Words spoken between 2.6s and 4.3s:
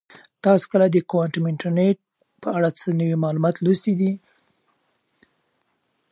څه نوي معلومات لوستي دي؟